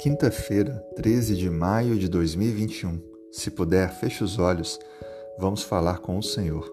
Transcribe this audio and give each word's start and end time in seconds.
Quinta-feira, 0.00 0.82
13 0.96 1.36
de 1.36 1.50
maio 1.50 1.98
de 1.98 2.08
2021. 2.08 2.98
Se 3.30 3.50
puder, 3.50 3.90
feche 3.90 4.24
os 4.24 4.38
olhos. 4.38 4.80
Vamos 5.38 5.62
falar 5.62 5.98
com 5.98 6.16
o 6.16 6.22
Senhor. 6.22 6.72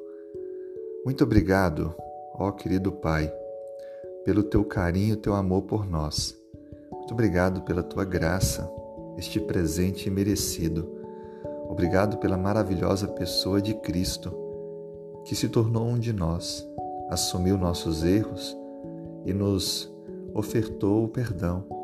Muito 1.04 1.26
obrigado, 1.26 1.94
ó 2.36 2.52
querido 2.54 2.90
Pai, 2.90 3.30
pelo 4.24 4.44
teu 4.44 4.64
carinho, 4.64 5.18
teu 5.18 5.34
amor 5.34 5.64
por 5.64 5.86
nós. 5.86 6.38
Muito 6.90 7.14
obrigado 7.14 7.64
pela 7.64 7.84
tua 7.84 8.06
graça, 8.06 8.72
este 9.18 9.42
presente 9.42 10.10
merecido. 10.10 10.90
Obrigado 11.68 12.20
pela 12.20 12.38
maravilhosa 12.38 13.10
pessoa 13.10 13.62
de 13.62 13.74
Cristo, 13.74 14.34
que 15.26 15.36
se 15.36 15.50
tornou 15.50 15.86
um 15.86 16.00
de 16.00 16.14
nós, 16.14 16.66
assumiu 17.10 17.58
nossos 17.58 18.06
erros 18.06 18.58
e 19.26 19.34
nos 19.34 19.94
ofertou 20.34 21.04
o 21.04 21.10
perdão 21.10 21.77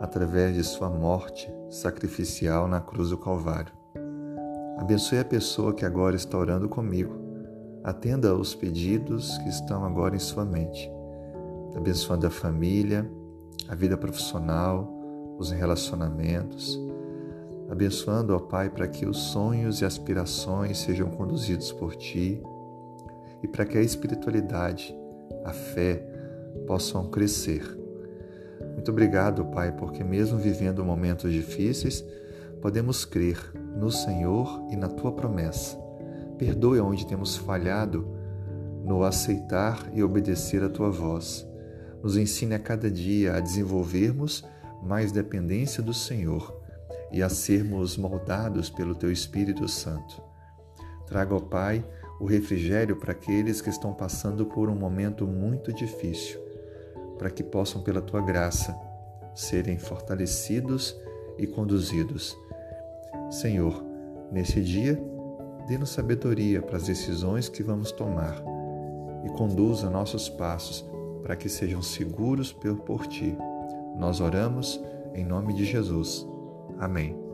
através 0.00 0.54
de 0.54 0.62
sua 0.62 0.88
morte 0.88 1.52
sacrificial 1.68 2.68
na 2.68 2.80
cruz 2.80 3.10
do 3.10 3.18
Calvário. 3.18 3.72
Abençoe 4.78 5.18
a 5.18 5.24
pessoa 5.24 5.74
que 5.74 5.84
agora 5.84 6.14
está 6.14 6.38
orando 6.38 6.68
comigo. 6.68 7.14
Atenda 7.82 8.30
aos 8.30 8.54
pedidos 8.54 9.36
que 9.38 9.48
estão 9.48 9.84
agora 9.84 10.14
em 10.14 10.20
sua 10.20 10.44
mente. 10.44 10.90
Abençoando 11.76 12.26
a 12.26 12.30
família, 12.30 13.10
a 13.68 13.74
vida 13.74 13.96
profissional, 13.96 14.88
os 15.38 15.50
relacionamentos. 15.50 16.80
Abençoando, 17.68 18.34
ó 18.34 18.38
Pai, 18.38 18.70
para 18.70 18.86
que 18.86 19.04
os 19.04 19.18
sonhos 19.18 19.80
e 19.80 19.84
aspirações 19.84 20.78
sejam 20.78 21.10
conduzidos 21.10 21.72
por 21.72 21.96
Ti 21.96 22.40
e 23.42 23.48
para 23.48 23.64
que 23.64 23.76
a 23.76 23.82
espiritualidade, 23.82 24.96
a 25.44 25.52
fé, 25.52 26.04
possam 26.66 27.08
crescer 27.10 27.78
muito 28.78 28.92
obrigado, 28.92 29.44
Pai, 29.46 29.72
porque 29.72 30.04
mesmo 30.04 30.38
vivendo 30.38 30.84
momentos 30.84 31.32
difíceis, 31.32 32.04
podemos 32.62 33.04
crer 33.04 33.36
no 33.76 33.90
Senhor 33.90 34.64
e 34.70 34.76
na 34.76 34.86
tua 34.86 35.10
promessa. 35.10 35.76
Perdoe 36.38 36.78
onde 36.78 37.04
temos 37.04 37.36
falhado 37.36 38.06
no 38.84 39.02
aceitar 39.02 39.90
e 39.92 40.00
obedecer 40.00 40.62
a 40.62 40.68
tua 40.68 40.90
voz. 40.90 41.44
Nos 42.04 42.16
ensine 42.16 42.54
a 42.54 42.58
cada 42.60 42.88
dia 42.88 43.34
a 43.34 43.40
desenvolvermos 43.40 44.44
mais 44.80 45.10
dependência 45.10 45.82
do 45.82 45.92
Senhor 45.92 46.62
e 47.10 47.20
a 47.20 47.28
sermos 47.28 47.96
moldados 47.96 48.70
pelo 48.70 48.94
teu 48.94 49.10
Espírito 49.10 49.66
Santo. 49.66 50.22
Traga, 51.04 51.34
ó 51.34 51.40
Pai, 51.40 51.84
o 52.20 52.26
refrigério 52.26 52.94
para 52.94 53.10
aqueles 53.10 53.60
que 53.60 53.70
estão 53.70 53.92
passando 53.92 54.46
por 54.46 54.70
um 54.70 54.76
momento 54.76 55.26
muito 55.26 55.72
difícil 55.72 56.47
para 57.18 57.30
que 57.30 57.42
possam, 57.42 57.82
pela 57.82 58.00
tua 58.00 58.20
graça, 58.20 58.78
serem 59.34 59.78
fortalecidos 59.78 60.96
e 61.36 61.46
conduzidos. 61.46 62.36
Senhor, 63.30 63.84
nesse 64.32 64.60
dia, 64.62 65.00
dê-nos 65.66 65.90
sabedoria 65.90 66.62
para 66.62 66.76
as 66.76 66.84
decisões 66.84 67.48
que 67.48 67.62
vamos 67.62 67.92
tomar 67.92 68.42
e 69.24 69.28
conduza 69.30 69.90
nossos 69.90 70.28
passos 70.28 70.84
para 71.22 71.36
que 71.36 71.48
sejam 71.48 71.82
seguros 71.82 72.52
por 72.52 73.06
ti. 73.06 73.36
Nós 73.96 74.20
oramos 74.20 74.80
em 75.14 75.24
nome 75.24 75.52
de 75.52 75.64
Jesus. 75.64 76.26
Amém. 76.78 77.27